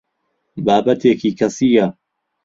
[0.65, 1.87] بابەتێکی کەسییە.